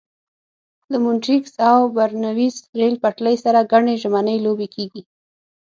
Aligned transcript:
له 0.91 0.97
مونټریکس 1.03 1.53
او 1.69 1.79
برنویس 1.97 2.55
ریل 2.77 2.95
پټلۍ 3.03 3.35
سره 3.45 3.59
ګڼې 3.71 3.95
ژمنۍ 4.01 4.37
لوبې 4.45 4.67
کېږي. 4.75 5.01